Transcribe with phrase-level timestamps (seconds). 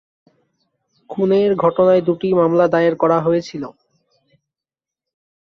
[1.09, 3.63] খুনের ঘটনায় দুটি মামলা দায়ের করা হয়েছিল।